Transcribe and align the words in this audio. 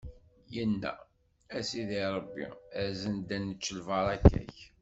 inna: 0.63 0.93
A 1.57 1.59
Sidi 1.67 2.01
Ṛebbi, 2.15 2.45
azen-d 2.81 3.29
ad 3.35 3.41
nečč 3.43 3.65
lbaṛaka-k! 3.79 4.57